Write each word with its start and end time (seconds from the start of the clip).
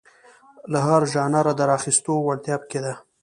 له 0.71 0.79
هر 0.87 1.01
ژانره 1.13 1.53
د 1.55 1.61
راخیستو 1.71 2.13
وړتیا 2.21 2.55
په 2.61 2.65
کې 2.71 2.79
ده. 2.85 2.93